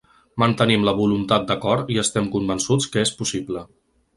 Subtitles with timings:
[0.43, 3.67] Mantenim la voluntat d’acord i estem convençuts que és possible.